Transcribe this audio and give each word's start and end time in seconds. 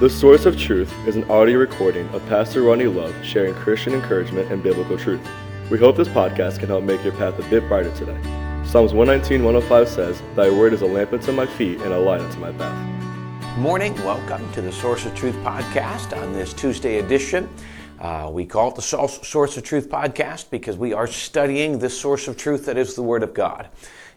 The 0.00 0.08
Source 0.08 0.46
of 0.46 0.56
Truth 0.56 0.94
is 1.06 1.16
an 1.16 1.30
audio 1.30 1.58
recording 1.58 2.08
of 2.14 2.26
Pastor 2.26 2.62
Ronnie 2.62 2.86
Love 2.86 3.14
sharing 3.22 3.52
Christian 3.52 3.92
encouragement 3.92 4.50
and 4.50 4.62
biblical 4.62 4.96
truth. 4.96 5.20
We 5.70 5.76
hope 5.76 5.94
this 5.94 6.08
podcast 6.08 6.58
can 6.58 6.68
help 6.68 6.84
make 6.84 7.04
your 7.04 7.12
path 7.12 7.38
a 7.38 7.42
bit 7.50 7.68
brighter 7.68 7.94
today. 7.94 8.18
Psalms 8.64 8.94
119, 8.94 9.44
105 9.44 9.86
says, 9.86 10.22
Thy 10.34 10.48
word 10.48 10.72
is 10.72 10.80
a 10.80 10.86
lamp 10.86 11.12
unto 11.12 11.32
my 11.32 11.44
feet 11.44 11.82
and 11.82 11.92
a 11.92 11.98
light 11.98 12.22
unto 12.22 12.38
my 12.38 12.50
path. 12.52 13.58
Morning, 13.58 13.94
welcome 13.96 14.50
to 14.54 14.62
the 14.62 14.72
Source 14.72 15.04
of 15.04 15.14
Truth 15.14 15.36
podcast 15.44 16.16
on 16.16 16.32
this 16.32 16.54
Tuesday 16.54 17.00
edition. 17.00 17.46
Uh, 18.00 18.30
we 18.32 18.46
call 18.46 18.70
it 18.70 18.76
the 18.76 18.80
Source 18.80 19.56
of 19.58 19.62
Truth 19.62 19.90
podcast 19.90 20.48
because 20.48 20.78
we 20.78 20.94
are 20.94 21.06
studying 21.06 21.78
the 21.78 21.90
source 21.90 22.26
of 22.26 22.38
truth 22.38 22.64
that 22.64 22.78
is 22.78 22.94
the 22.94 23.02
Word 23.02 23.22
of 23.22 23.34
God. 23.34 23.68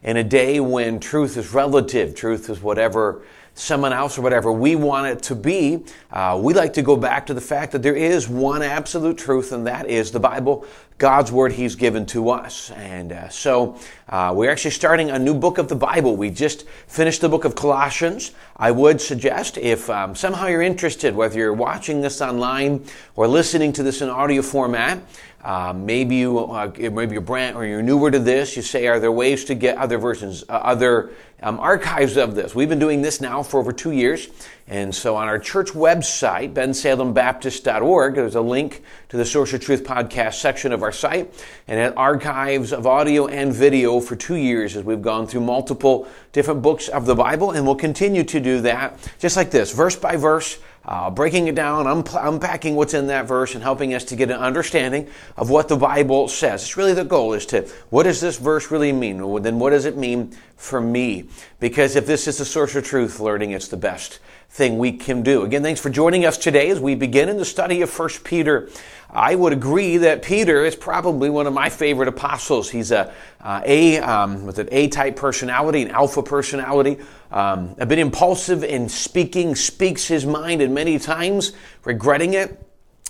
In 0.01 0.15
a 0.15 0.23
day 0.23 0.61
when 0.61 1.01
truth 1.01 1.35
is 1.35 1.53
relative, 1.53 2.15
truth 2.15 2.49
is 2.49 2.61
whatever 2.61 3.23
someone 3.55 3.93
else 3.93 4.17
or 4.17 4.21
whatever 4.21 4.51
we 4.51 4.75
want 4.75 5.07
it 5.07 5.21
to 5.23 5.35
be, 5.35 5.83
uh, 6.11 6.39
we 6.41 6.53
like 6.53 6.73
to 6.73 6.81
go 6.81 6.97
back 6.97 7.27
to 7.27 7.33
the 7.33 7.41
fact 7.41 7.71
that 7.71 7.83
there 7.83 7.95
is 7.95 8.27
one 8.27 8.61
absolute 8.61 9.17
truth, 9.17 9.51
and 9.51 9.67
that 9.67 9.87
is 9.87 10.11
the 10.11 10.19
Bible, 10.19 10.65
God's 10.97 11.31
Word 11.31 11.51
He's 11.51 11.75
given 11.75 12.05
to 12.07 12.29
us. 12.29 12.71
And 12.71 13.11
uh, 13.11 13.29
so 13.29 13.77
uh, 14.09 14.33
we're 14.35 14.49
actually 14.49 14.71
starting 14.71 15.09
a 15.11 15.19
new 15.19 15.33
book 15.33 15.57
of 15.57 15.67
the 15.67 15.75
Bible. 15.75 16.15
We 16.15 16.29
just 16.29 16.67
finished 16.87 17.21
the 17.21 17.29
book 17.29 17.45
of 17.45 17.55
Colossians. 17.55 18.31
I 18.57 18.71
would 18.71 19.01
suggest 19.01 19.57
if 19.57 19.89
um, 19.89 20.15
somehow 20.15 20.47
you're 20.47 20.61
interested, 20.61 21.15
whether 21.15 21.37
you're 21.37 21.53
watching 21.53 22.01
this 22.01 22.21
online 22.21 22.85
or 23.15 23.27
listening 23.27 23.73
to 23.73 23.83
this 23.83 24.01
in 24.01 24.09
audio 24.09 24.41
format, 24.41 24.99
uh, 25.43 25.73
maybe 25.75 26.15
you, 26.15 26.39
uh, 26.39 26.71
maybe 26.77 27.13
you're 27.13 27.21
brand 27.21 27.57
or 27.57 27.65
you're 27.65 27.81
newer 27.81 28.09
to 28.09 28.19
this. 28.19 28.55
You 28.55 28.61
say, 28.61 28.87
are 28.87 28.99
there 28.99 29.11
ways 29.11 29.43
to 29.45 29.55
get 29.55 29.77
other 29.77 29.97
versions, 29.97 30.43
uh, 30.47 30.53
other 30.53 31.11
um, 31.41 31.59
archives 31.59 32.15
of 32.15 32.33
this? 32.33 32.55
We've 32.55 32.69
been 32.69 32.79
doing 32.79 33.01
this 33.01 33.19
now 33.19 33.43
for 33.43 33.59
over 33.59 33.73
two 33.73 33.91
years, 33.91 34.29
and 34.69 34.95
so 34.95 35.17
on 35.17 35.27
our 35.27 35.39
church 35.39 35.71
website, 35.71 36.53
bensalembaptist.org, 36.53 38.15
there's 38.15 38.35
a 38.35 38.41
link 38.41 38.83
to 39.09 39.17
the 39.17 39.25
Source 39.25 39.51
of 39.51 39.59
Truth 39.59 39.83
podcast 39.83 40.35
section 40.35 40.71
of 40.71 40.81
our 40.81 40.93
site, 40.93 41.33
and 41.67 41.77
it 41.77 41.93
archives 41.97 42.71
of 42.71 42.87
audio 42.87 43.27
and 43.27 43.51
video 43.51 43.99
for 43.99 44.15
two 44.15 44.35
years 44.35 44.77
as 44.77 44.85
we've 44.85 45.01
gone 45.01 45.27
through 45.27 45.41
multiple 45.41 46.07
different 46.31 46.61
books 46.61 46.87
of 46.87 47.05
the 47.05 47.15
Bible, 47.15 47.51
and 47.51 47.65
we'll 47.65 47.75
continue 47.75 48.23
to 48.23 48.39
do 48.39 48.61
that, 48.61 48.97
just 49.19 49.35
like 49.35 49.51
this, 49.51 49.73
verse 49.73 49.97
by 49.97 50.15
verse 50.15 50.57
uh, 50.85 51.09
breaking 51.09 51.47
it 51.47 51.55
down, 51.55 51.87
unpacking 51.87 52.75
what's 52.75 52.93
in 52.93 53.07
that 53.07 53.27
verse, 53.27 53.53
and 53.55 53.63
helping 53.63 53.93
us 53.93 54.03
to 54.05 54.15
get 54.15 54.29
an 54.29 54.39
understanding 54.39 55.07
of 55.37 55.49
what 55.49 55.67
the 55.67 55.77
Bible 55.77 56.27
says. 56.27 56.63
It's 56.63 56.77
really 56.77 56.93
the 56.93 57.05
goal 57.05 57.33
is 57.33 57.45
to, 57.47 57.67
what 57.89 58.03
does 58.03 58.19
this 58.19 58.37
verse 58.37 58.69
really 58.69 58.91
mean? 58.91 59.25
Well, 59.25 59.41
then 59.41 59.59
what 59.59 59.69
does 59.69 59.85
it 59.85 59.97
mean 59.97 60.35
for 60.57 60.81
me? 60.81 61.29
Because 61.59 61.95
if 61.95 62.05
this 62.05 62.27
is 62.27 62.37
the 62.37 62.45
source 62.45 62.75
of 62.75 62.83
truth, 62.83 63.19
learning 63.19 63.51
it's 63.51 63.69
the 63.69 63.77
best 63.77 64.19
thing 64.53 64.77
we 64.77 64.91
can 64.91 65.23
do. 65.23 65.41
Again, 65.41 65.63
thanks 65.63 65.81
for 65.81 65.89
joining 65.89 66.25
us 66.25 66.37
today 66.37 66.69
as 66.69 66.79
we 66.79 66.93
begin 66.93 67.27
in 67.27 67.37
the 67.37 67.45
study 67.45 67.81
of 67.81 67.91
1 67.91 68.09
Peter. 68.23 68.69
I 69.09 69.33
would 69.33 69.51
agree 69.51 69.97
that 69.97 70.21
Peter 70.21 70.63
is 70.63 70.75
probably 70.75 71.31
one 71.31 71.47
of 71.47 71.53
my 71.53 71.71
favorite 71.71 72.07
apostles. 72.07 72.69
He's 72.69 72.91
a 72.91 73.11
uh, 73.41 73.61
A 73.65 73.97
um, 73.97 74.45
with 74.45 74.59
an 74.59 74.69
A 74.71 74.89
type 74.89 75.15
personality, 75.15 75.81
an 75.81 75.89
alpha 75.89 76.21
personality, 76.21 76.99
um, 77.31 77.73
a 77.79 77.87
bit 77.87 77.97
impulsive 77.97 78.63
in 78.63 78.89
speaking, 78.89 79.55
speaks 79.55 80.05
his 80.05 80.23
mind, 80.23 80.61
and 80.61 80.71
many 80.75 80.99
times 80.99 81.53
regretting 81.83 82.35
it. 82.35 82.63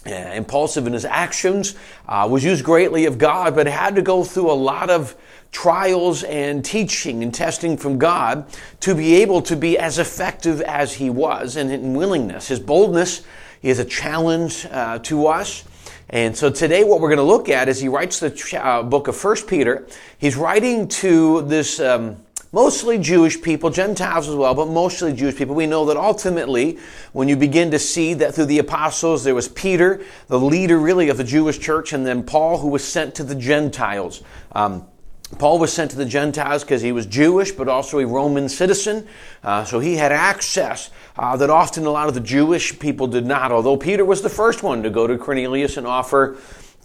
Uh, 0.05 0.11
impulsive 0.11 0.85
in 0.85 0.91
his 0.91 1.05
actions, 1.05 1.75
uh, 2.09 2.27
was 2.29 2.43
used 2.43 2.63
greatly 2.63 3.05
of 3.05 3.17
God, 3.17 3.55
but 3.55 3.67
had 3.67 3.95
to 3.95 4.01
go 4.01 4.23
through 4.25 4.51
a 4.51 4.53
lot 4.53 4.89
of 4.89 5.15
trials 5.53 6.23
and 6.23 6.65
teaching 6.65 7.23
and 7.23 7.33
testing 7.33 7.77
from 7.77 7.97
God 7.97 8.45
to 8.81 8.93
be 8.93 9.15
able 9.15 9.41
to 9.43 9.55
be 9.55 9.77
as 9.77 9.99
effective 9.99 10.59
as 10.61 10.93
he 10.93 11.09
was 11.09 11.55
and 11.55 11.71
in 11.71 11.93
willingness. 11.93 12.49
His 12.49 12.59
boldness 12.59 13.21
is 13.61 13.79
a 13.79 13.85
challenge 13.85 14.65
uh, 14.69 14.99
to 14.99 15.27
us. 15.27 15.63
And 16.09 16.35
so 16.35 16.49
today 16.49 16.83
what 16.83 16.99
we're 16.99 17.09
going 17.09 17.17
to 17.17 17.23
look 17.23 17.47
at 17.47 17.69
is 17.69 17.79
he 17.79 17.87
writes 17.87 18.19
the 18.19 18.61
uh, 18.61 18.83
book 18.83 19.07
of 19.07 19.15
First 19.15 19.47
Peter. 19.47 19.87
He's 20.17 20.35
writing 20.35 20.87
to 20.89 21.43
this 21.43 21.79
um, 21.79 22.17
mostly 22.51 22.97
Jewish 22.97 23.41
people, 23.41 23.69
Gentiles 23.69 24.27
as 24.27 24.35
well, 24.35 24.55
but 24.55 24.67
mostly 24.67 25.13
Jewish 25.13 25.35
people. 25.35 25.55
We 25.55 25.67
know 25.67 25.85
that 25.85 25.97
ultimately, 25.97 26.79
when 27.13 27.27
you 27.27 27.35
begin 27.35 27.71
to 27.71 27.79
see 27.79 28.15
that 28.15 28.33
through 28.33 28.45
the 28.45 28.59
apostles, 28.59 29.23
there 29.23 29.35
was 29.35 29.47
Peter, 29.47 30.03
the 30.27 30.39
leader 30.39 30.79
really 30.79 31.09
of 31.09 31.17
the 31.17 31.23
Jewish 31.23 31.59
church, 31.59 31.93
and 31.93 32.05
then 32.05 32.23
Paul, 32.23 32.57
who 32.57 32.67
was 32.67 32.83
sent 32.83 33.15
to 33.15 33.23
the 33.23 33.35
Gentiles. 33.35 34.23
Um, 34.51 34.87
Paul 35.37 35.59
was 35.59 35.73
sent 35.73 35.91
to 35.91 35.97
the 35.97 36.05
Gentiles 36.05 36.63
because 36.63 36.81
he 36.81 36.91
was 36.91 37.05
Jewish, 37.05 37.51
but 37.51 37.67
also 37.67 37.99
a 37.99 38.05
Roman 38.07 38.49
citizen. 38.49 39.07
Uh, 39.43 39.63
so 39.63 39.79
he 39.79 39.95
had 39.95 40.11
access 40.11 40.89
uh, 41.17 41.35
that 41.37 41.49
often 41.49 41.85
a 41.85 41.89
lot 41.91 42.07
of 42.07 42.13
the 42.13 42.19
Jewish 42.19 42.77
people 42.79 43.07
did 43.07 43.25
not. 43.25 43.51
Although 43.51 43.77
Peter 43.77 44.05
was 44.05 44.21
the 44.21 44.29
first 44.29 44.63
one 44.63 44.83
to 44.83 44.89
go 44.89 45.07
to 45.07 45.17
Cornelius 45.17 45.77
and 45.77 45.87
offer 45.87 46.37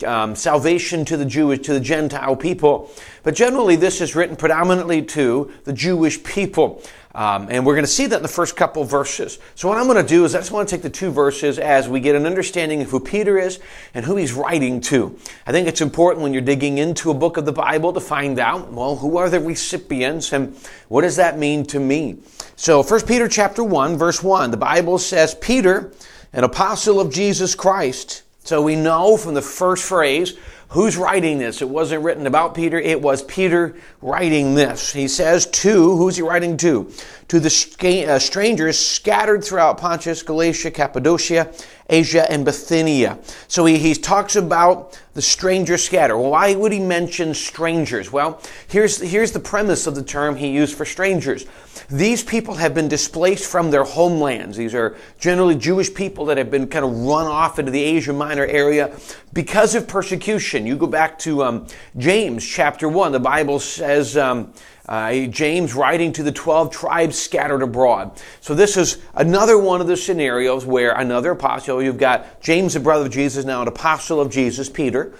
um, 0.04 0.34
salvation 0.34 1.04
to 1.06 1.16
the 1.16 1.24
Jewish, 1.24 1.60
to 1.66 1.72
the 1.72 1.80
Gentile 1.80 2.36
people. 2.36 2.90
But 3.22 3.34
generally, 3.34 3.76
this 3.76 4.00
is 4.00 4.14
written 4.14 4.36
predominantly 4.36 5.02
to 5.02 5.52
the 5.64 5.72
Jewish 5.72 6.22
people. 6.22 6.82
Um, 7.18 7.48
and 7.50 7.66
we're 7.66 7.74
going 7.74 7.84
to 7.84 7.90
see 7.90 8.06
that 8.06 8.14
in 8.14 8.22
the 8.22 8.28
first 8.28 8.54
couple 8.54 8.84
verses. 8.84 9.40
So, 9.56 9.66
what 9.66 9.76
I'm 9.76 9.88
going 9.88 10.00
to 10.00 10.08
do 10.08 10.24
is 10.24 10.36
I 10.36 10.38
just 10.38 10.52
want 10.52 10.68
to 10.68 10.72
take 10.76 10.84
the 10.84 10.88
two 10.88 11.10
verses 11.10 11.58
as 11.58 11.88
we 11.88 11.98
get 11.98 12.14
an 12.14 12.26
understanding 12.26 12.80
of 12.80 12.90
who 12.90 13.00
Peter 13.00 13.36
is 13.36 13.58
and 13.92 14.04
who 14.04 14.14
he's 14.14 14.32
writing 14.32 14.80
to. 14.82 15.18
I 15.44 15.50
think 15.50 15.66
it's 15.66 15.80
important 15.80 16.22
when 16.22 16.32
you're 16.32 16.42
digging 16.42 16.78
into 16.78 17.10
a 17.10 17.14
book 17.14 17.36
of 17.36 17.44
the 17.44 17.50
Bible 17.50 17.92
to 17.92 17.98
find 17.98 18.38
out, 18.38 18.72
well, 18.72 18.94
who 18.94 19.16
are 19.16 19.28
the 19.28 19.40
recipients 19.40 20.32
and 20.32 20.56
what 20.86 21.00
does 21.00 21.16
that 21.16 21.36
mean 21.36 21.66
to 21.66 21.80
me? 21.80 22.18
So, 22.54 22.84
1 22.84 23.00
Peter 23.04 23.26
chapter 23.26 23.64
1, 23.64 23.98
verse 23.98 24.22
1, 24.22 24.52
the 24.52 24.56
Bible 24.56 24.96
says, 24.96 25.34
Peter, 25.34 25.92
an 26.32 26.44
apostle 26.44 27.00
of 27.00 27.12
Jesus 27.12 27.56
Christ. 27.56 28.22
So, 28.44 28.62
we 28.62 28.76
know 28.76 29.16
from 29.16 29.34
the 29.34 29.42
first 29.42 29.82
phrase, 29.82 30.34
Who's 30.72 30.98
writing 30.98 31.38
this? 31.38 31.62
It 31.62 31.68
wasn't 31.68 32.04
written 32.04 32.26
about 32.26 32.54
Peter, 32.54 32.78
it 32.78 33.00
was 33.00 33.22
Peter 33.22 33.74
writing 34.02 34.54
this. 34.54 34.92
He 34.92 35.08
says 35.08 35.46
to, 35.46 35.96
who's 35.96 36.16
he 36.16 36.22
writing 36.22 36.58
to? 36.58 36.92
To 37.28 37.40
the 37.40 38.06
uh, 38.06 38.18
strangers 38.18 38.78
scattered 38.78 39.42
throughout 39.42 39.78
Pontus, 39.78 40.22
Galatia, 40.22 40.70
Cappadocia, 40.70 41.52
Asia, 41.88 42.30
and 42.30 42.44
Bithynia. 42.44 43.18
So 43.48 43.64
he, 43.64 43.78
he 43.78 43.94
talks 43.94 44.36
about 44.36 45.00
the 45.18 45.22
stranger 45.22 45.76
scatter. 45.76 46.16
Why 46.16 46.54
would 46.54 46.70
he 46.70 46.78
mention 46.78 47.34
strangers? 47.34 48.12
Well, 48.12 48.40
here's, 48.68 49.00
here's 49.00 49.32
the 49.32 49.40
premise 49.40 49.88
of 49.88 49.96
the 49.96 50.02
term 50.04 50.36
he 50.36 50.46
used 50.46 50.76
for 50.76 50.84
strangers. 50.84 51.44
These 51.90 52.22
people 52.22 52.54
have 52.54 52.72
been 52.72 52.86
displaced 52.86 53.50
from 53.50 53.72
their 53.72 53.82
homelands. 53.82 54.56
These 54.56 54.76
are 54.76 54.96
generally 55.18 55.56
Jewish 55.56 55.92
people 55.92 56.26
that 56.26 56.38
have 56.38 56.52
been 56.52 56.68
kind 56.68 56.84
of 56.84 56.92
run 56.92 57.26
off 57.26 57.58
into 57.58 57.72
the 57.72 57.82
Asia 57.82 58.12
Minor 58.12 58.46
area 58.46 58.96
because 59.32 59.74
of 59.74 59.88
persecution. 59.88 60.68
You 60.68 60.76
go 60.76 60.86
back 60.86 61.18
to 61.20 61.42
um, 61.42 61.66
James 61.96 62.46
chapter 62.46 62.88
1. 62.88 63.10
The 63.10 63.18
Bible 63.18 63.58
says, 63.58 64.16
um, 64.16 64.52
uh, 64.88 65.26
James 65.26 65.74
writing 65.74 66.12
to 66.12 66.22
the 66.22 66.32
12 66.32 66.70
tribes 66.70 67.18
scattered 67.18 67.62
abroad. 67.62 68.20
So 68.40 68.54
this 68.54 68.76
is 68.76 68.98
another 69.14 69.58
one 69.58 69.80
of 69.80 69.86
the 69.86 69.96
scenarios 69.96 70.64
where 70.64 70.92
another 70.92 71.32
apostle, 71.32 71.82
you've 71.82 71.98
got 71.98 72.40
James, 72.40 72.74
the 72.74 72.80
brother 72.80 73.06
of 73.06 73.12
Jesus, 73.12 73.44
now 73.44 73.60
an 73.60 73.68
apostle 73.68 74.20
of 74.20 74.30
Jesus, 74.30 74.68
Peter, 74.68 75.12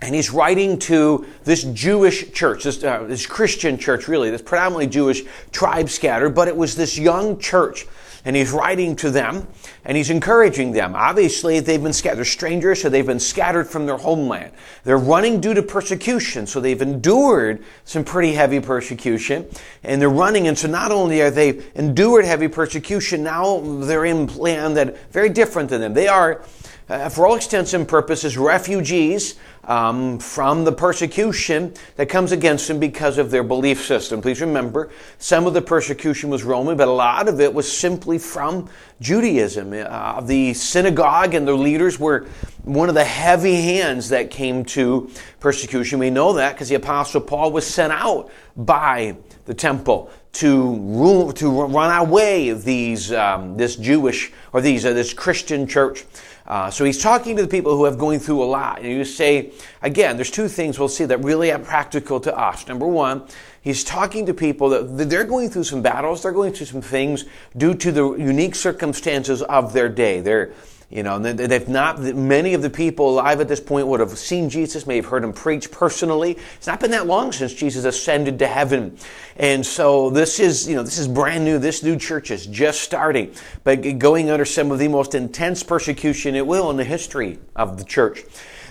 and 0.00 0.14
he's 0.14 0.30
writing 0.30 0.78
to 0.80 1.26
this 1.44 1.64
Jewish 1.64 2.30
church, 2.32 2.64
this, 2.64 2.84
uh, 2.84 3.04
this 3.04 3.26
Christian 3.26 3.78
church, 3.78 4.08
really, 4.08 4.30
this 4.30 4.42
predominantly 4.42 4.86
Jewish 4.86 5.22
tribe 5.52 5.88
scattered, 5.88 6.34
but 6.34 6.48
it 6.48 6.56
was 6.56 6.76
this 6.76 6.98
young 6.98 7.38
church. 7.40 7.86
And 8.26 8.34
he's 8.34 8.50
writing 8.50 8.96
to 8.96 9.10
them 9.10 9.46
and 9.84 9.96
he's 9.96 10.10
encouraging 10.10 10.72
them. 10.72 10.96
Obviously, 10.96 11.60
they've 11.60 11.82
been 11.82 11.92
scattered. 11.92 12.16
They're 12.16 12.24
strangers, 12.24 12.82
so 12.82 12.88
they've 12.88 13.06
been 13.06 13.20
scattered 13.20 13.68
from 13.68 13.86
their 13.86 13.96
homeland. 13.96 14.50
They're 14.82 14.98
running 14.98 15.40
due 15.40 15.54
to 15.54 15.62
persecution, 15.62 16.48
so 16.48 16.60
they've 16.60 16.82
endured 16.82 17.62
some 17.84 18.02
pretty 18.02 18.32
heavy 18.32 18.58
persecution. 18.58 19.48
And 19.84 20.02
they're 20.02 20.10
running, 20.10 20.48
and 20.48 20.58
so 20.58 20.66
not 20.66 20.90
only 20.90 21.22
are 21.22 21.30
they 21.30 21.62
endured 21.76 22.24
heavy 22.24 22.48
persecution, 22.48 23.22
now 23.22 23.60
they're 23.60 24.04
in 24.04 24.26
land 24.36 24.76
that 24.76 25.12
very 25.12 25.28
different 25.28 25.70
than 25.70 25.80
them. 25.80 25.94
They 25.94 26.08
are, 26.08 26.42
uh, 26.88 27.08
for 27.08 27.26
all 27.26 27.34
extents 27.34 27.74
and 27.74 27.86
purposes, 27.88 28.38
refugees 28.38 29.36
um, 29.64 30.18
from 30.18 30.64
the 30.64 30.70
persecution 30.70 31.74
that 31.96 32.08
comes 32.08 32.30
against 32.30 32.68
them 32.68 32.78
because 32.78 33.18
of 33.18 33.30
their 33.30 33.42
belief 33.42 33.84
system. 33.84 34.22
Please 34.22 34.40
remember, 34.40 34.90
some 35.18 35.46
of 35.46 35.54
the 35.54 35.62
persecution 35.62 36.30
was 36.30 36.44
Roman, 36.44 36.76
but 36.76 36.86
a 36.86 36.92
lot 36.92 37.28
of 37.28 37.40
it 37.40 37.52
was 37.52 37.70
simply 37.70 38.18
from 38.18 38.68
Judaism. 39.00 39.72
Uh, 39.72 40.20
the 40.20 40.54
synagogue 40.54 41.34
and 41.34 41.46
the 41.46 41.54
leaders 41.54 41.98
were 41.98 42.26
one 42.62 42.88
of 42.88 42.94
the 42.94 43.04
heavy 43.04 43.56
hands 43.56 44.08
that 44.10 44.30
came 44.30 44.64
to 44.64 45.10
persecution. 45.40 45.98
We 45.98 46.10
know 46.10 46.34
that 46.34 46.54
because 46.54 46.68
the 46.68 46.76
Apostle 46.76 47.20
Paul 47.20 47.50
was 47.50 47.66
sent 47.66 47.92
out 47.92 48.30
by 48.56 49.16
the 49.46 49.54
temple 49.54 50.10
to 50.32 50.76
rule, 50.76 51.32
to 51.32 51.66
run 51.66 52.06
away 52.06 52.52
these 52.52 53.10
um, 53.10 53.56
this 53.56 53.76
Jewish 53.76 54.32
or 54.52 54.60
these 54.60 54.84
uh, 54.84 54.92
this 54.92 55.14
Christian 55.14 55.66
church. 55.66 56.04
Uh, 56.46 56.70
so 56.70 56.84
he's 56.84 57.02
talking 57.02 57.36
to 57.36 57.42
the 57.42 57.48
people 57.48 57.76
who 57.76 57.84
have 57.84 57.98
going 57.98 58.20
through 58.20 58.42
a 58.42 58.46
lot. 58.46 58.78
And 58.78 58.88
you 58.88 59.04
say, 59.04 59.52
again, 59.82 60.16
there's 60.16 60.30
two 60.30 60.48
things 60.48 60.78
we'll 60.78 60.88
see 60.88 61.04
that 61.04 61.24
really 61.24 61.50
are 61.50 61.58
practical 61.58 62.20
to 62.20 62.36
us. 62.36 62.68
Number 62.68 62.86
one, 62.86 63.26
He's 63.66 63.82
talking 63.82 64.26
to 64.26 64.32
people 64.32 64.68
that 64.68 65.10
they're 65.10 65.24
going 65.24 65.50
through 65.50 65.64
some 65.64 65.82
battles, 65.82 66.22
they're 66.22 66.30
going 66.30 66.52
through 66.52 66.66
some 66.66 66.82
things 66.82 67.24
due 67.56 67.74
to 67.74 67.90
the 67.90 68.12
unique 68.12 68.54
circumstances 68.54 69.42
of 69.42 69.72
their 69.72 69.88
day. 69.88 70.20
They're 70.20 70.52
you 70.88 71.02
know, 71.02 71.18
they've 71.18 71.68
not, 71.68 71.98
many 71.98 72.54
of 72.54 72.62
the 72.62 72.70
people 72.70 73.10
alive 73.10 73.40
at 73.40 73.48
this 73.48 73.58
point 73.58 73.88
would 73.88 73.98
have 73.98 74.16
seen 74.16 74.48
Jesus, 74.48 74.86
may 74.86 74.96
have 74.96 75.06
heard 75.06 75.24
him 75.24 75.32
preach 75.32 75.72
personally. 75.72 76.38
It's 76.56 76.68
not 76.68 76.78
been 76.78 76.92
that 76.92 77.06
long 77.06 77.32
since 77.32 77.52
Jesus 77.52 77.84
ascended 77.84 78.38
to 78.38 78.46
heaven. 78.46 78.96
And 79.36 79.66
so 79.66 80.10
this 80.10 80.38
is, 80.38 80.68
you 80.68 80.76
know, 80.76 80.84
this 80.84 80.98
is 80.98 81.08
brand 81.08 81.44
new. 81.44 81.58
This 81.58 81.82
new 81.82 81.96
church 81.96 82.30
is 82.30 82.46
just 82.46 82.82
starting, 82.82 83.34
but 83.64 83.98
going 83.98 84.30
under 84.30 84.44
some 84.44 84.70
of 84.70 84.78
the 84.78 84.86
most 84.86 85.16
intense 85.16 85.64
persecution 85.64 86.36
it 86.36 86.46
will 86.46 86.70
in 86.70 86.76
the 86.76 86.84
history 86.84 87.40
of 87.56 87.78
the 87.78 87.84
church 87.84 88.22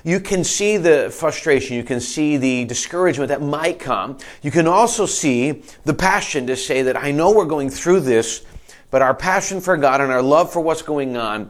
you 0.05 0.19
can 0.19 0.43
see 0.43 0.77
the 0.77 1.09
frustration, 1.11 1.75
you 1.75 1.83
can 1.83 1.99
see 1.99 2.37
the 2.37 2.63
discouragement 2.65 3.29
that 3.29 3.41
might 3.41 3.79
come. 3.79 4.19
You 4.43 4.51
can 4.51 4.67
also 4.67 5.07
see 5.07 5.63
the 5.83 5.95
passion 5.95 6.45
to 6.45 6.55
say 6.55 6.83
that 6.83 6.95
I 6.95 7.09
know 7.09 7.31
we're 7.31 7.45
going 7.45 7.71
through 7.71 8.01
this, 8.01 8.45
but 8.91 9.01
our 9.01 9.15
passion 9.15 9.61
for 9.61 9.75
God 9.77 10.01
and 10.01 10.11
our 10.11 10.21
love 10.21 10.53
for 10.53 10.59
what's 10.59 10.83
going 10.83 11.17
on 11.17 11.49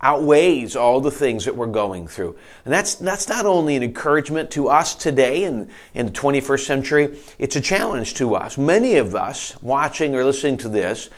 outweighs 0.00 0.76
all 0.76 1.00
the 1.00 1.10
things 1.10 1.44
that 1.46 1.56
we're 1.56 1.66
going 1.66 2.06
through. 2.06 2.36
And 2.64 2.72
that's, 2.72 2.96
that's 2.96 3.28
not 3.28 3.46
only 3.46 3.76
an 3.76 3.82
encouragement 3.82 4.50
to 4.52 4.68
us 4.68 4.94
today 4.94 5.44
in, 5.44 5.70
in 5.94 6.06
the 6.06 6.12
21st 6.12 6.66
century, 6.66 7.18
it's 7.38 7.56
a 7.56 7.60
challenge 7.60 8.14
to 8.14 8.34
us. 8.34 8.58
Many 8.58 8.96
of 8.96 9.14
us 9.14 9.60
watching 9.62 10.14
or 10.14 10.24
listening 10.24 10.58
to 10.58 10.68
this 10.68 11.08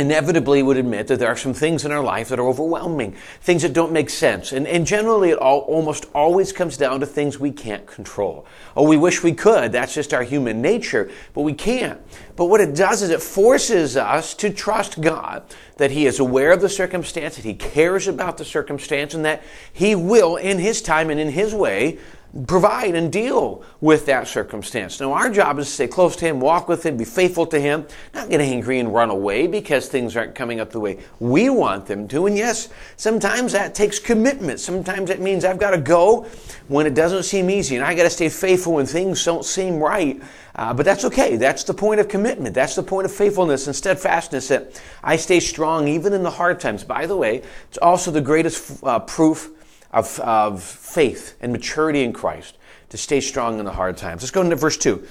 inevitably 0.00 0.62
would 0.62 0.78
admit 0.78 1.06
that 1.08 1.18
there 1.18 1.28
are 1.28 1.36
some 1.36 1.52
things 1.52 1.84
in 1.84 1.92
our 1.92 2.02
life 2.02 2.30
that 2.30 2.38
are 2.38 2.48
overwhelming, 2.48 3.14
things 3.42 3.62
that 3.62 3.74
don't 3.74 3.92
make 3.92 4.08
sense. 4.08 4.50
And, 4.52 4.66
and 4.66 4.86
generally, 4.86 5.30
it 5.30 5.38
all, 5.38 5.60
almost 5.60 6.06
always 6.14 6.52
comes 6.52 6.78
down 6.78 7.00
to 7.00 7.06
things 7.06 7.38
we 7.38 7.52
can't 7.52 7.86
control. 7.86 8.46
Oh, 8.74 8.88
we 8.88 8.96
wish 8.96 9.22
we 9.22 9.32
could. 9.32 9.72
That's 9.72 9.94
just 9.94 10.14
our 10.14 10.22
human 10.22 10.62
nature, 10.62 11.10
but 11.34 11.42
we 11.42 11.52
can't. 11.52 12.00
But 12.34 12.46
what 12.46 12.62
it 12.62 12.74
does 12.74 13.02
is 13.02 13.10
it 13.10 13.20
forces 13.20 13.96
us 13.96 14.32
to 14.34 14.50
trust 14.50 15.00
God 15.02 15.42
that 15.76 15.90
He 15.90 16.06
is 16.06 16.18
aware 16.18 16.52
of 16.52 16.62
the 16.62 16.68
circumstance, 16.68 17.36
that 17.36 17.44
He 17.44 17.54
cares 17.54 18.08
about 18.08 18.38
the 18.38 18.44
circumstance, 18.44 19.12
and 19.12 19.24
that 19.26 19.42
He 19.72 19.94
will, 19.94 20.36
in 20.36 20.58
His 20.58 20.80
time 20.80 21.10
and 21.10 21.20
in 21.20 21.28
His 21.28 21.54
way, 21.54 21.98
provide 22.46 22.94
and 22.94 23.12
deal 23.12 23.64
with 23.80 24.06
that 24.06 24.28
circumstance. 24.28 25.00
Now, 25.00 25.12
our 25.12 25.30
job 25.30 25.58
is 25.58 25.66
to 25.66 25.72
stay 25.72 25.88
close 25.88 26.14
to 26.16 26.26
Him, 26.26 26.40
walk 26.40 26.68
with 26.68 26.86
Him, 26.86 26.96
be 26.96 27.04
faithful 27.04 27.46
to 27.46 27.58
Him, 27.58 27.86
not 28.14 28.30
get 28.30 28.40
angry 28.40 28.78
and 28.78 28.94
run 28.94 29.10
away 29.10 29.46
because 29.46 29.88
things 29.88 30.16
aren't 30.16 30.34
coming 30.34 30.60
up 30.60 30.70
the 30.70 30.80
way 30.80 30.98
we 31.18 31.50
want 31.50 31.86
them 31.86 32.06
to. 32.08 32.26
And 32.26 32.36
yes, 32.36 32.68
sometimes 32.96 33.52
that 33.52 33.74
takes 33.74 33.98
commitment. 33.98 34.60
Sometimes 34.60 35.08
that 35.08 35.20
means 35.20 35.44
I've 35.44 35.58
got 35.58 35.70
to 35.70 35.78
go 35.78 36.26
when 36.68 36.86
it 36.86 36.94
doesn't 36.94 37.24
seem 37.24 37.50
easy, 37.50 37.76
and 37.76 37.84
I 37.84 37.94
got 37.94 38.04
to 38.04 38.10
stay 38.10 38.28
faithful 38.28 38.74
when 38.74 38.86
things 38.86 39.24
don't 39.24 39.44
seem 39.44 39.78
right. 39.78 40.22
Uh, 40.54 40.74
but 40.74 40.84
that's 40.84 41.04
okay. 41.04 41.36
That's 41.36 41.64
the 41.64 41.74
point 41.74 42.00
of 42.00 42.08
commitment. 42.08 42.54
That's 42.54 42.74
the 42.74 42.82
point 42.82 43.06
of 43.06 43.12
faithfulness 43.12 43.66
and 43.66 43.74
steadfastness 43.74 44.48
that 44.48 44.80
I 45.02 45.16
stay 45.16 45.40
strong 45.40 45.88
even 45.88 46.12
in 46.12 46.22
the 46.22 46.30
hard 46.30 46.60
times. 46.60 46.84
By 46.84 47.06
the 47.06 47.16
way, 47.16 47.42
it's 47.68 47.78
also 47.78 48.10
the 48.10 48.20
greatest 48.20 48.84
uh, 48.84 48.98
proof 49.00 49.50
of, 49.92 50.18
of 50.20 50.62
faith 50.62 51.36
and 51.40 51.52
maturity 51.52 52.02
in 52.02 52.12
Christ 52.12 52.56
to 52.90 52.96
stay 52.96 53.20
strong 53.20 53.58
in 53.58 53.64
the 53.64 53.72
hard 53.72 53.96
times. 53.96 54.22
Let's 54.22 54.30
go 54.30 54.42
into 54.42 54.56
verse 54.56 54.76
2. 54.76 55.06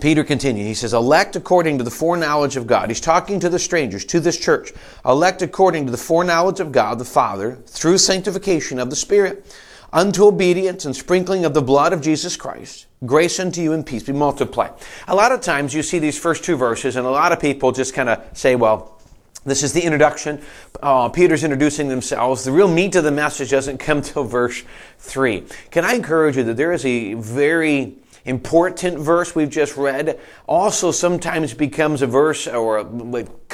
Peter 0.00 0.24
continues. 0.24 0.66
He 0.66 0.74
says, 0.74 0.92
elect 0.92 1.36
according 1.36 1.78
to 1.78 1.84
the 1.84 1.90
foreknowledge 1.90 2.56
of 2.56 2.66
God. 2.66 2.90
He's 2.90 3.00
talking 3.00 3.38
to 3.40 3.48
the 3.48 3.58
strangers, 3.58 4.04
to 4.06 4.20
this 4.20 4.38
church. 4.38 4.72
Elect 5.04 5.42
according 5.42 5.86
to 5.86 5.92
the 5.92 5.98
foreknowledge 5.98 6.60
of 6.60 6.72
God 6.72 6.98
the 6.98 7.04
Father, 7.04 7.56
through 7.66 7.98
sanctification 7.98 8.80
of 8.80 8.90
the 8.90 8.96
Spirit, 8.96 9.46
unto 9.92 10.26
obedience 10.26 10.84
and 10.84 10.96
sprinkling 10.96 11.44
of 11.44 11.54
the 11.54 11.62
blood 11.62 11.92
of 11.92 12.00
Jesus 12.00 12.36
Christ. 12.36 12.86
Grace 13.06 13.38
unto 13.38 13.60
you 13.60 13.72
and 13.72 13.86
peace 13.86 14.02
be 14.02 14.12
multiplied. 14.12 14.72
A 15.06 15.14
lot 15.14 15.30
of 15.30 15.40
times 15.40 15.72
you 15.72 15.82
see 15.82 16.00
these 16.00 16.18
first 16.18 16.42
two 16.42 16.56
verses, 16.56 16.96
and 16.96 17.06
a 17.06 17.10
lot 17.10 17.30
of 17.30 17.38
people 17.38 17.70
just 17.70 17.94
kind 17.94 18.08
of 18.08 18.24
say, 18.36 18.56
well, 18.56 18.93
this 19.44 19.62
is 19.62 19.72
the 19.72 19.82
introduction. 19.82 20.40
Uh, 20.82 21.08
Peter's 21.08 21.44
introducing 21.44 21.88
themselves. 21.88 22.44
The 22.44 22.52
real 22.52 22.68
meat 22.68 22.96
of 22.96 23.04
the 23.04 23.10
message 23.10 23.50
doesn't 23.50 23.78
come 23.78 24.02
till 24.02 24.24
verse 24.24 24.62
3. 24.98 25.44
Can 25.70 25.84
I 25.84 25.94
encourage 25.94 26.36
you 26.36 26.44
that 26.44 26.56
there 26.56 26.72
is 26.72 26.84
a 26.84 27.14
very 27.14 27.96
important 28.24 28.98
verse 28.98 29.34
we've 29.34 29.50
just 29.50 29.76
read 29.76 30.18
also 30.46 30.90
sometimes 30.90 31.52
becomes 31.52 32.00
a 32.00 32.06
verse 32.06 32.46
or 32.46 32.82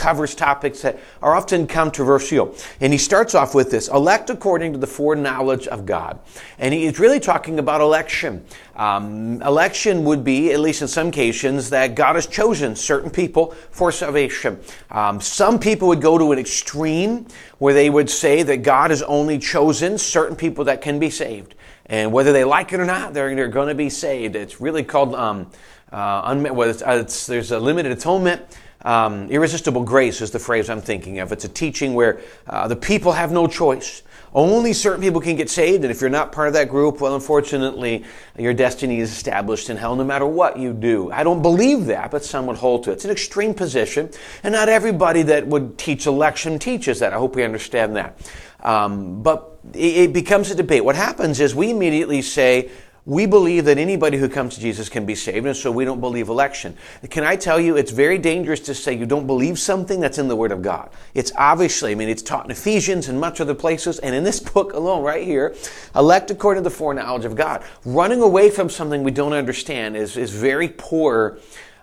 covers 0.01 0.35
topics 0.35 0.81
that 0.81 0.99
are 1.21 1.35
often 1.35 1.67
controversial. 1.67 2.57
And 2.81 2.91
he 2.91 2.99
starts 2.99 3.35
off 3.35 3.55
with 3.55 3.71
this 3.71 3.89
elect 3.89 4.31
according 4.31 4.73
to 4.73 4.79
the 4.79 4.87
foreknowledge 4.87 5.69
of 5.69 5.85
God. 5.85 6.19
And 6.59 6.73
he 6.73 6.87
is 6.87 6.99
really 6.99 7.21
talking 7.21 7.59
about 7.59 7.83
election. 7.83 8.45
Um, 8.77 9.43
election 9.43 10.05
would 10.05 10.25
be, 10.25 10.53
at 10.53 10.61
least 10.61 10.81
in 10.81 10.89
some 10.89 11.11
cases, 11.11 11.69
that 11.69 11.95
God 11.95 12.15
has 12.15 12.27
chosen 12.27 12.75
certain 12.75 13.11
people 13.11 13.55
for 13.71 13.93
salvation. 13.93 14.59
Um, 14.91 15.21
some 15.21 15.59
people 15.59 15.89
would 15.89 16.01
go 16.01 16.17
to 16.17 16.33
an 16.33 16.39
extreme 16.39 17.27
where 17.59 17.75
they 17.75 17.91
would 17.91 18.09
say 18.09 18.43
that 18.43 18.63
God 18.63 18.91
has 18.91 19.03
only 19.03 19.39
chosen 19.39 19.99
certain 19.99 20.35
people 20.35 20.65
that 20.65 20.81
can 20.81 20.99
be 20.99 21.11
saved. 21.11 21.55
And 21.85 22.11
whether 22.11 22.33
they 22.33 22.45
like 22.45 22.73
it 22.73 22.81
or 22.81 22.87
not, 22.87 23.13
they're, 23.13 23.35
they're 23.35 23.49
going 23.49 23.69
to 23.69 23.75
be 23.75 23.91
saved. 23.91 24.35
It's 24.35 24.63
really 24.63 24.83
called, 24.83 25.15
um, 25.15 25.51
uh, 25.93 26.23
unmet, 26.25 26.55
well, 26.55 26.71
it's, 26.71 26.83
uh, 26.83 27.03
it's, 27.03 27.27
there's 27.27 27.51
a 27.51 27.59
limited 27.59 27.93
atonement. 27.93 28.41
Um, 28.83 29.29
irresistible 29.29 29.85
grace 29.85 30.21
is 30.21 30.31
the 30.31 30.39
phrase 30.39 30.71
I'm 30.71 30.81
thinking 30.81 31.19
of. 31.19 31.33
It's 31.33 31.45
a 31.45 31.49
teaching 31.49 31.95
where 31.95 32.21
uh, 32.47 32.69
the 32.69 32.77
people 32.77 33.13
have 33.13 33.31
no 33.31 33.47
choice. 33.47 34.03
Only 34.33 34.73
certain 34.73 35.03
people 35.03 35.21
can 35.21 35.35
get 35.35 35.51
saved, 35.51 35.83
and 35.83 35.91
if 35.91 36.01
you're 36.01 36.09
not 36.09 36.31
part 36.31 36.47
of 36.47 36.55
that 36.55 36.69
group, 36.69 37.01
well, 37.01 37.17
unfortunately, 37.17 38.05
your 38.39 38.55
destiny 38.55 39.01
is 39.01 39.11
established 39.11 39.69
in 39.71 39.77
hell 39.77 39.97
no 39.97 40.05
matter 40.05 40.25
what 40.25 40.57
you 40.57 40.73
do. 40.73 41.11
I 41.11 41.25
don't 41.25 41.43
believe 41.43 41.87
that, 41.87 42.13
but 42.13 42.25
some 42.25 42.47
would 42.47 42.57
hold 42.57 42.85
to 42.85 42.91
it. 42.91 42.95
It's 42.95 43.05
an 43.05 43.11
extreme 43.11 43.55
position, 43.55 44.09
and 44.45 44.53
not 44.53 44.69
everybody 44.69 45.23
that 45.23 45.49
would 45.49 45.79
teach 45.79 46.07
election 46.07 46.61
teaches 46.61 47.01
that. 47.01 47.13
I 47.13 47.17
hope 47.17 47.35
we 47.35 47.43
understand 47.43 47.97
that. 47.97 48.17
Um, 48.63 49.23
but 49.23 49.59
it, 49.75 50.13
becomes 50.13 50.51
a 50.51 50.55
debate. 50.55 50.85
What 50.85 50.97
happens 50.97 51.41
is 51.41 51.55
we 51.55 51.71
immediately 51.71 52.23
say, 52.23 52.71
we 53.07 53.27
believe 53.27 53.65
that 53.65 53.79
anybody 53.79 54.19
who 54.19 54.29
comes 54.29 54.55
to 54.55 54.61
Jesus 54.61 54.89
can 54.89 55.07
be 55.07 55.15
saved, 55.15 55.47
and 55.47 55.57
so 55.57 55.71
we 55.71 55.85
don't 55.85 56.01
believe 56.01 56.29
election. 56.29 56.77
Can 57.09 57.25
I 57.25 57.37
tell 57.37 57.59
you, 57.59 57.77
it's 57.77 57.91
very 57.91 58.19
dangerous 58.19 58.61
to 58.61 58.75
say 58.75 58.95
you 58.95 59.07
don't 59.07 59.27
believe 59.27 59.59
something 59.59 60.01
that's 60.01 60.19
in 60.19 60.29
the 60.29 60.37
Word 60.37 60.53
of 60.53 60.63
God. 60.63 60.91
It's 61.15 61.33
obviously, 61.37 61.93
I 61.93 61.95
mean, 61.95 62.09
it's 62.09 62.23
taught 62.23 62.45
in 62.45 62.51
Ephesians 62.51 63.09
and 63.09 63.19
much 63.19 63.41
other 63.41 63.55
places, 63.55 63.99
and 64.01 64.15
in 64.15 64.25
this 64.25 64.41
book 64.51 64.73
alone, 64.73 65.03
right 65.03 65.25
here, 65.25 65.55
elect 65.95 66.31
according 66.31 66.63
to 66.63 66.69
the 66.69 66.75
foreknowledge 66.75 67.25
of 67.25 67.35
God. 67.35 67.65
Running 67.85 68.21
away 68.21 68.51
from 68.51 68.69
something 68.69 69.03
we 69.03 69.11
don't 69.11 69.33
understand 69.33 69.97
is, 69.97 70.17
is 70.17 70.31
very 70.31 70.69
poor 70.69 71.39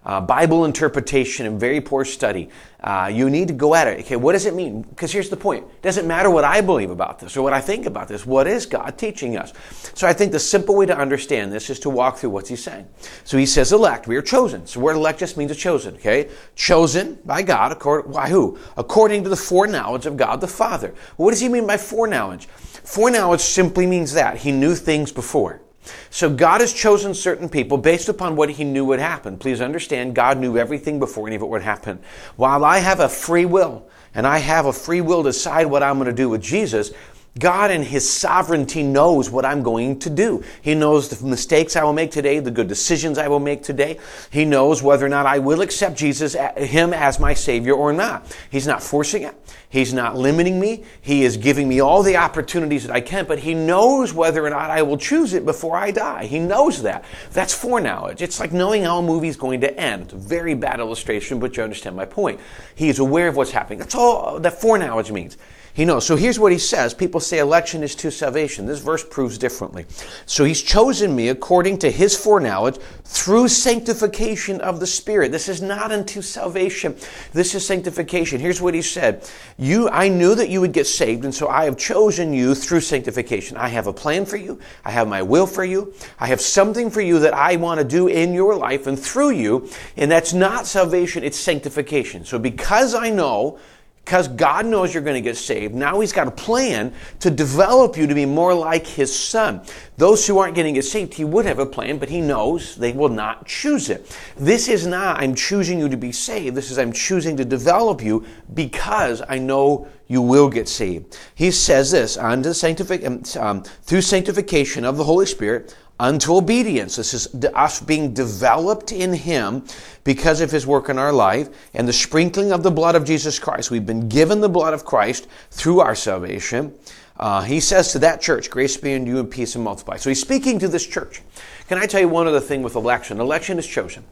uh, 0.07 0.21
Bible 0.21 0.63
interpretation 0.63 1.45
and 1.45 1.59
very 1.59 1.81
poor 1.81 2.05
study. 2.05 2.49
Uh, 2.79 3.11
you 3.13 3.29
need 3.29 3.49
to 3.49 3.53
go 3.53 3.75
at 3.75 3.87
it. 3.87 3.99
Okay, 3.99 4.15
what 4.15 4.31
does 4.31 4.45
it 4.45 4.53
mean? 4.53 4.83
Because 4.83 5.11
here's 5.11 5.29
the 5.29 5.35
point. 5.35 5.65
It 5.65 5.81
doesn't 5.81 6.07
matter 6.07 6.29
what 6.29 6.45
I 6.45 6.61
believe 6.61 6.91
about 6.91 7.19
this 7.19 7.35
or 7.35 7.41
what 7.41 7.51
I 7.51 7.59
think 7.59 7.85
about 7.85 8.07
this. 8.07 8.25
What 8.25 8.47
is 8.47 8.65
God 8.65 8.97
teaching 8.97 9.35
us? 9.35 9.51
So 9.95 10.07
I 10.07 10.13
think 10.13 10.31
the 10.31 10.39
simple 10.39 10.75
way 10.75 10.85
to 10.85 10.97
understand 10.97 11.51
this 11.51 11.69
is 11.69 11.77
to 11.81 11.89
walk 11.89 12.17
through 12.17 12.29
what's 12.29 12.47
he 12.47 12.55
saying. 12.55 12.87
So 13.25 13.37
he 13.37 13.45
says 13.45 13.73
elect. 13.73 14.07
We 14.07 14.15
are 14.15 14.21
chosen. 14.21 14.65
So 14.65 14.79
word 14.79 14.95
elect 14.95 15.19
just 15.19 15.35
means 15.35 15.55
chosen. 15.57 15.95
Okay, 15.95 16.29
chosen 16.55 17.19
by 17.25 17.41
God. 17.41 17.73
According, 17.73 18.13
who? 18.31 18.57
According 18.77 19.23
to 19.25 19.29
the 19.29 19.35
foreknowledge 19.35 20.05
of 20.05 20.15
God 20.15 20.39
the 20.39 20.47
Father. 20.47 20.95
What 21.17 21.31
does 21.31 21.41
he 21.41 21.49
mean 21.49 21.67
by 21.67 21.75
foreknowledge? 21.75 22.45
Foreknowledge 22.45 23.41
simply 23.41 23.85
means 23.85 24.13
that 24.13 24.37
he 24.37 24.53
knew 24.53 24.73
things 24.73 25.11
before. 25.11 25.61
So 26.09 26.29
God 26.29 26.61
has 26.61 26.73
chosen 26.73 27.13
certain 27.13 27.49
people 27.49 27.77
based 27.77 28.09
upon 28.09 28.35
what 28.35 28.49
he 28.49 28.63
knew 28.63 28.85
would 28.85 28.99
happen. 28.99 29.37
Please 29.37 29.61
understand, 29.61 30.15
God 30.15 30.37
knew 30.37 30.57
everything 30.57 30.99
before 30.99 31.27
any 31.27 31.35
of 31.35 31.41
it 31.41 31.47
would 31.47 31.61
happen. 31.61 31.99
While 32.35 32.65
I 32.65 32.79
have 32.79 32.99
a 32.99 33.09
free 33.09 33.45
will, 33.45 33.87
and 34.13 34.25
I 34.25 34.39
have 34.39 34.65
a 34.65 34.73
free 34.73 35.01
will 35.01 35.23
to 35.23 35.29
decide 35.29 35.67
what 35.67 35.83
I'm 35.83 35.95
going 35.95 36.07
to 36.07 36.13
do 36.13 36.29
with 36.29 36.41
Jesus, 36.41 36.91
God 37.39 37.71
in 37.71 37.83
His 37.83 38.09
sovereignty 38.09 38.83
knows 38.83 39.29
what 39.29 39.45
I'm 39.45 39.63
going 39.63 39.99
to 39.99 40.09
do. 40.09 40.43
He 40.61 40.75
knows 40.75 41.09
the 41.09 41.25
mistakes 41.25 41.75
I 41.75 41.83
will 41.83 41.93
make 41.93 42.11
today, 42.11 42.39
the 42.39 42.51
good 42.51 42.67
decisions 42.67 43.17
I 43.17 43.27
will 43.27 43.39
make 43.39 43.63
today. 43.63 43.99
He 44.31 44.45
knows 44.45 44.81
whether 44.81 45.05
or 45.05 45.09
not 45.09 45.25
I 45.25 45.39
will 45.39 45.61
accept 45.61 45.97
Jesus, 45.97 46.35
Him 46.57 46.93
as 46.93 47.19
my 47.19 47.33
Savior 47.33 47.73
or 47.73 47.93
not. 47.93 48.25
He's 48.49 48.67
not 48.67 48.81
forcing 48.81 49.23
it. 49.23 49.35
He's 49.69 49.93
not 49.93 50.15
limiting 50.15 50.59
me. 50.59 50.85
He 51.01 51.23
is 51.23 51.35
giving 51.35 51.67
me 51.67 51.81
all 51.81 52.01
the 52.01 52.15
opportunities 52.15 52.85
that 52.85 52.93
I 52.93 53.01
can, 53.01 53.25
but 53.25 53.39
He 53.39 53.53
knows 53.53 54.13
whether 54.13 54.45
or 54.45 54.49
not 54.49 54.69
I 54.69 54.81
will 54.81 54.97
choose 54.97 55.33
it 55.33 55.45
before 55.45 55.75
I 55.75 55.91
die. 55.91 56.25
He 56.25 56.39
knows 56.39 56.81
that. 56.83 57.03
That's 57.31 57.53
foreknowledge. 57.53 58.21
It's 58.21 58.39
like 58.39 58.53
knowing 58.53 58.83
how 58.83 58.99
a 58.99 59.03
movie 59.03 59.27
is 59.27 59.37
going 59.37 59.61
to 59.61 59.79
end. 59.79 60.11
Very 60.11 60.53
bad 60.53 60.79
illustration, 60.79 61.39
but 61.39 61.57
you 61.57 61.63
understand 61.63 61.95
my 61.95 62.05
point. 62.05 62.39
He 62.75 62.89
is 62.89 62.99
aware 62.99 63.27
of 63.27 63.35
what's 63.35 63.51
happening. 63.51 63.79
That's 63.79 63.95
all 63.95 64.39
that 64.39 64.61
foreknowledge 64.61 65.11
means. 65.11 65.37
He 65.77 65.85
knows. 65.85 66.07
So 66.07 66.15
here's 66.15 66.39
what 66.39 66.51
he 66.51 66.57
says. 66.57 66.95
People 66.95 67.19
say 67.19 67.37
election 67.37 67.83
is 67.83 67.93
to 67.97 68.09
salvation. 68.09 68.65
This 68.65 68.79
verse 68.79 69.03
proves 69.03 69.37
differently. 69.37 69.85
So 70.25 70.43
he's 70.43 70.63
chosen 70.63 71.15
me 71.15 71.29
according 71.29 71.77
to 71.79 71.91
his 71.91 72.17
foreknowledge 72.17 72.77
through 73.03 73.49
sanctification 73.49 74.59
of 74.59 74.79
the 74.79 74.87
Spirit. 74.87 75.31
This 75.31 75.47
is 75.47 75.61
not 75.61 75.91
unto 75.91 76.23
salvation. 76.23 76.95
This 77.31 77.53
is 77.53 77.63
sanctification. 77.63 78.39
Here's 78.39 78.59
what 78.59 78.73
he 78.73 78.81
said. 78.81 79.29
You, 79.59 79.87
I 79.89 80.07
knew 80.07 80.33
that 80.33 80.49
you 80.49 80.61
would 80.61 80.71
get 80.71 80.87
saved, 80.87 81.25
and 81.25 81.33
so 81.33 81.47
I 81.47 81.65
have 81.65 81.77
chosen 81.77 82.33
you 82.33 82.55
through 82.55 82.81
sanctification. 82.81 83.55
I 83.55 83.67
have 83.67 83.85
a 83.85 83.93
plan 83.93 84.25
for 84.25 84.37
you. 84.37 84.59
I 84.83 84.89
have 84.89 85.07
my 85.07 85.21
will 85.21 85.45
for 85.45 85.63
you. 85.63 85.93
I 86.19 86.25
have 86.25 86.41
something 86.41 86.89
for 86.89 87.01
you 87.01 87.19
that 87.19 87.35
I 87.35 87.55
want 87.57 87.79
to 87.79 87.85
do 87.85 88.07
in 88.07 88.33
your 88.33 88.55
life 88.55 88.87
and 88.87 88.97
through 88.97 89.29
you. 89.29 89.69
And 89.95 90.09
that's 90.09 90.33
not 90.33 90.65
salvation, 90.65 91.23
it's 91.23 91.37
sanctification. 91.37 92.25
So 92.25 92.39
because 92.39 92.95
I 92.95 93.11
know 93.11 93.59
because 94.07 94.29
God 94.29 94.65
knows 94.65 94.93
you're 94.93 95.03
going 95.03 95.21
to 95.21 95.29
get 95.29 95.35
saved. 95.35 95.75
Now 95.75 95.99
He's 95.99 96.13
got 96.13 96.29
a 96.29 96.31
plan 96.31 96.93
to 97.19 97.29
develop 97.29 97.97
you 97.97 98.07
to 98.07 98.15
be 98.15 98.25
more 98.25 98.53
like 98.53 98.87
His 98.87 99.13
Son. 99.13 99.61
Those 99.97 100.25
who 100.25 100.37
aren't 100.37 100.55
getting 100.55 100.75
get 100.75 100.85
saved, 100.85 101.13
He 101.13 101.25
would 101.25 101.43
have 101.43 101.59
a 101.59 101.65
plan, 101.65 101.97
but 101.97 102.07
He 102.07 102.21
knows 102.21 102.77
they 102.77 102.93
will 102.93 103.09
not 103.09 103.45
choose 103.45 103.89
it. 103.89 104.17
This 104.37 104.69
is 104.69 104.87
not, 104.87 105.21
I'm 105.21 105.35
choosing 105.35 105.77
you 105.77 105.89
to 105.89 105.97
be 105.97 106.13
saved. 106.13 106.55
This 106.55 106.71
is, 106.71 106.79
I'm 106.79 106.93
choosing 106.93 107.35
to 107.35 107.43
develop 107.43 108.01
you 108.01 108.23
because 108.53 109.21
I 109.27 109.39
know 109.39 109.89
you 110.07 110.21
will 110.21 110.47
get 110.47 110.69
saved. 110.69 111.19
He 111.35 111.51
says 111.51 111.91
this, 111.91 112.15
unto 112.15 112.51
sanctific- 112.51 113.35
um, 113.35 113.61
through 113.61 114.03
sanctification 114.03 114.85
of 114.85 114.95
the 114.95 115.03
Holy 115.03 115.25
Spirit, 115.25 115.75
unto 115.99 116.35
obedience. 116.35 116.95
This 116.95 117.13
is 117.13 117.33
us 117.53 117.79
being 117.79 118.13
developed 118.13 118.91
in 118.91 119.13
Him 119.13 119.63
because 120.03 120.41
of 120.41 120.51
His 120.51 120.67
work 120.67 120.89
in 120.89 120.97
our 120.97 121.11
life 121.11 121.49
and 121.73 121.87
the 121.87 121.93
sprinkling 121.93 122.51
of 122.51 122.63
the 122.63 122.71
blood 122.71 122.95
of 122.95 123.05
Jesus 123.05 123.39
Christ. 123.39 123.71
We've 123.71 123.85
been 123.85 124.07
given 124.09 124.41
the 124.41 124.49
blood 124.49 124.73
of 124.73 124.85
Christ 124.85 125.27
through 125.51 125.79
our 125.79 125.95
salvation. 125.95 126.73
Uh, 127.19 127.41
he 127.41 127.59
says 127.59 127.91
to 127.93 127.99
that 127.99 128.21
church, 128.21 128.49
Grace 128.49 128.77
be 128.77 128.93
unto 128.93 129.09
you 129.09 129.19
and 129.19 129.29
peace 129.29 129.55
and 129.55 129.63
multiply. 129.63 129.97
So 129.97 130.09
he's 130.09 130.21
speaking 130.21 130.59
to 130.59 130.67
this 130.67 130.85
church. 130.85 131.21
Can 131.67 131.77
I 131.77 131.85
tell 131.85 131.99
you 131.99 132.07
one 132.07 132.27
other 132.27 132.39
thing 132.39 132.61
with 132.61 132.75
election? 132.75 133.19
Election 133.19 133.57
is 133.57 133.65
chosen. 133.65 134.03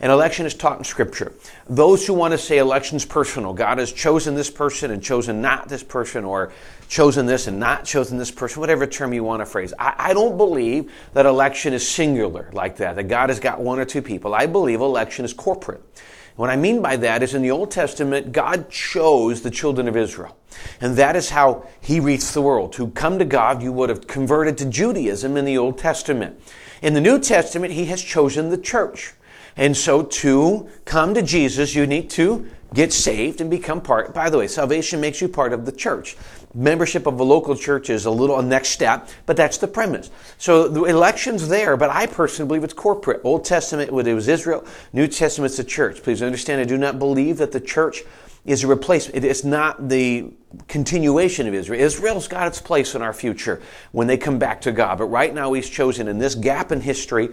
And 0.00 0.10
election 0.10 0.46
is 0.46 0.54
taught 0.54 0.78
in 0.78 0.84
Scripture. 0.84 1.32
Those 1.68 2.06
who 2.06 2.14
want 2.14 2.32
to 2.32 2.38
say 2.38 2.58
election's 2.58 3.04
personal, 3.04 3.52
God 3.52 3.78
has 3.78 3.92
chosen 3.92 4.34
this 4.34 4.50
person 4.50 4.90
and 4.90 5.02
chosen 5.02 5.40
not 5.40 5.68
this 5.68 5.82
person, 5.82 6.24
or 6.24 6.52
chosen 6.88 7.26
this 7.26 7.46
and 7.46 7.60
not 7.60 7.84
chosen 7.84 8.18
this 8.18 8.30
person, 8.30 8.60
whatever 8.60 8.86
term 8.86 9.12
you 9.12 9.22
want 9.22 9.40
to 9.40 9.46
phrase. 9.46 9.72
I, 9.78 9.94
I 9.98 10.14
don't 10.14 10.36
believe 10.36 10.92
that 11.12 11.26
election 11.26 11.72
is 11.72 11.86
singular 11.86 12.50
like 12.52 12.76
that, 12.78 12.96
that 12.96 13.04
God 13.04 13.28
has 13.28 13.40
got 13.40 13.60
one 13.60 13.78
or 13.78 13.84
two 13.84 14.02
people. 14.02 14.34
I 14.34 14.46
believe 14.46 14.80
election 14.80 15.24
is 15.24 15.32
corporate. 15.32 15.82
What 16.36 16.50
I 16.50 16.56
mean 16.56 16.82
by 16.82 16.96
that 16.96 17.22
is 17.22 17.34
in 17.34 17.42
the 17.42 17.52
Old 17.52 17.70
Testament, 17.70 18.32
God 18.32 18.68
chose 18.68 19.42
the 19.42 19.50
children 19.50 19.86
of 19.86 19.96
Israel. 19.96 20.36
And 20.80 20.96
that 20.96 21.14
is 21.14 21.30
how 21.30 21.66
He 21.80 22.00
reached 22.00 22.34
the 22.34 22.42
world. 22.42 22.72
To 22.74 22.88
come 22.88 23.18
to 23.20 23.24
God, 23.24 23.62
you 23.62 23.72
would 23.72 23.88
have 23.88 24.06
converted 24.06 24.58
to 24.58 24.64
Judaism 24.64 25.36
in 25.36 25.44
the 25.44 25.58
Old 25.58 25.78
Testament. 25.78 26.40
In 26.82 26.94
the 26.94 27.00
New 27.00 27.20
Testament, 27.20 27.72
He 27.72 27.84
has 27.86 28.02
chosen 28.02 28.50
the 28.50 28.58
church. 28.58 29.12
And 29.56 29.76
so 29.76 30.02
to 30.02 30.68
come 30.84 31.14
to 31.14 31.22
Jesus, 31.22 31.76
you 31.76 31.86
need 31.86 32.10
to 32.10 32.48
get 32.74 32.92
saved 32.92 33.40
and 33.40 33.48
become 33.48 33.80
part. 33.80 34.12
By 34.12 34.28
the 34.28 34.38
way, 34.38 34.48
salvation 34.48 35.00
makes 35.00 35.20
you 35.20 35.28
part 35.28 35.52
of 35.52 35.64
the 35.64 35.72
church. 35.72 36.16
Membership 36.54 37.06
of 37.06 37.18
a 37.18 37.22
local 37.22 37.56
church 37.56 37.88
is 37.88 38.04
a 38.04 38.10
little 38.10 38.38
a 38.38 38.42
next 38.42 38.68
step, 38.68 39.08
but 39.26 39.36
that's 39.36 39.58
the 39.58 39.68
premise. 39.68 40.10
So 40.38 40.68
the 40.68 40.84
election's 40.84 41.48
there, 41.48 41.76
but 41.76 41.90
I 41.90 42.06
personally 42.06 42.48
believe 42.48 42.64
it's 42.64 42.74
corporate. 42.74 43.20
Old 43.24 43.44
Testament, 43.44 43.90
it 43.90 44.14
was 44.14 44.28
Israel. 44.28 44.66
New 44.92 45.08
Testament, 45.08 45.50
it's 45.50 45.56
the 45.56 45.64
church. 45.64 46.02
Please 46.02 46.22
understand, 46.22 46.60
I 46.60 46.64
do 46.64 46.76
not 46.76 46.98
believe 46.98 47.38
that 47.38 47.52
the 47.52 47.60
church 47.60 48.02
is 48.44 48.62
a 48.62 48.66
replacement. 48.66 49.24
It's 49.24 49.44
not 49.44 49.88
the 49.88 50.30
continuation 50.68 51.48
of 51.48 51.54
Israel. 51.54 51.80
Israel's 51.80 52.28
got 52.28 52.46
its 52.46 52.60
place 52.60 52.94
in 52.94 53.02
our 53.02 53.14
future 53.14 53.62
when 53.92 54.06
they 54.06 54.16
come 54.16 54.38
back 54.38 54.60
to 54.62 54.72
God. 54.72 54.98
But 54.98 55.06
right 55.06 55.34
now, 55.34 55.52
He's 55.54 55.68
chosen 55.68 56.08
in 56.08 56.18
this 56.18 56.34
gap 56.34 56.70
in 56.70 56.80
history 56.80 57.30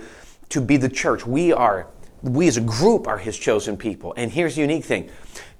to 0.49 0.61
be 0.61 0.77
the 0.77 0.89
church. 0.89 1.25
We 1.25 1.51
are 1.51 1.87
we 2.23 2.47
as 2.47 2.57
a 2.57 2.61
group 2.61 3.07
are 3.07 3.17
his 3.17 3.37
chosen 3.37 3.77
people. 3.77 4.13
And 4.17 4.31
here's 4.31 4.55
the 4.55 4.61
unique 4.61 4.85
thing 4.85 5.09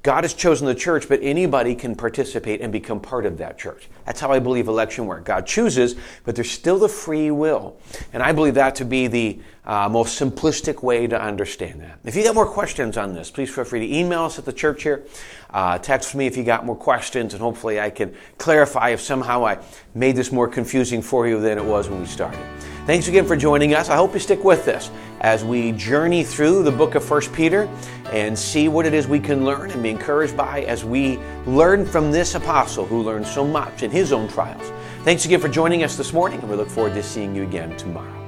God 0.03 0.23
has 0.23 0.33
chosen 0.33 0.65
the 0.65 0.73
church, 0.73 1.07
but 1.07 1.19
anybody 1.21 1.75
can 1.75 1.95
participate 1.95 2.59
and 2.61 2.73
become 2.73 2.99
part 2.99 3.27
of 3.27 3.37
that 3.37 3.59
church. 3.59 3.87
That's 4.05 4.19
how 4.19 4.31
I 4.31 4.39
believe 4.39 4.67
election 4.67 5.05
works. 5.05 5.23
God 5.23 5.45
chooses, 5.45 5.95
but 6.23 6.35
there's 6.35 6.49
still 6.49 6.79
the 6.79 6.89
free 6.89 7.29
will. 7.29 7.77
And 8.11 8.23
I 8.23 8.31
believe 8.31 8.55
that 8.55 8.73
to 8.75 8.85
be 8.85 9.05
the 9.05 9.39
uh, 9.63 9.89
most 9.89 10.19
simplistic 10.19 10.81
way 10.81 11.05
to 11.05 11.21
understand 11.21 11.81
that. 11.81 11.99
If 12.03 12.15
you 12.15 12.23
got 12.23 12.33
more 12.33 12.47
questions 12.47 12.97
on 12.97 13.13
this, 13.13 13.29
please 13.29 13.53
feel 13.53 13.63
free 13.63 13.87
to 13.87 13.95
email 13.95 14.23
us 14.23 14.39
at 14.39 14.45
the 14.45 14.53
church 14.53 14.81
here. 14.81 15.05
Uh, 15.51 15.77
text 15.77 16.15
me 16.15 16.25
if 16.25 16.35
you 16.35 16.43
got 16.43 16.65
more 16.65 16.75
questions, 16.75 17.33
and 17.35 17.41
hopefully 17.41 17.79
I 17.79 17.91
can 17.91 18.15
clarify 18.39 18.89
if 18.89 19.01
somehow 19.01 19.45
I 19.45 19.59
made 19.93 20.15
this 20.15 20.31
more 20.31 20.47
confusing 20.47 21.03
for 21.03 21.27
you 21.27 21.39
than 21.39 21.59
it 21.59 21.65
was 21.65 21.89
when 21.89 21.99
we 21.99 22.07
started. 22.07 22.39
Thanks 22.87 23.07
again 23.07 23.27
for 23.27 23.35
joining 23.35 23.75
us. 23.75 23.89
I 23.89 23.95
hope 23.95 24.15
you 24.15 24.19
stick 24.19 24.43
with 24.43 24.67
us 24.67 24.89
as 25.19 25.45
we 25.45 25.71
journey 25.73 26.23
through 26.23 26.63
the 26.63 26.71
book 26.71 26.95
of 26.95 27.07
1 27.07 27.21
Peter 27.31 27.69
and 28.11 28.37
see 28.37 28.69
what 28.69 28.87
it 28.87 28.93
is 28.95 29.07
we 29.07 29.19
can 29.19 29.45
learn 29.45 29.69
and 29.69 29.83
be 29.83 29.91
encouraged 29.91 30.35
by 30.35 30.63
as 30.63 30.83
we 30.83 31.19
learn 31.45 31.85
from 31.85 32.11
this 32.11 32.33
apostle 32.33 32.83
who 32.85 33.03
learned 33.03 33.27
so 33.27 33.45
much 33.45 33.83
in 33.83 33.91
his 33.91 34.11
own 34.11 34.27
trials. 34.27 34.71
Thanks 35.03 35.25
again 35.25 35.39
for 35.39 35.47
joining 35.47 35.83
us 35.83 35.95
this 35.95 36.11
morning, 36.11 36.39
and 36.39 36.49
we 36.49 36.55
look 36.55 36.69
forward 36.69 36.95
to 36.95 37.03
seeing 37.03 37.35
you 37.35 37.43
again 37.43 37.77
tomorrow. 37.77 38.20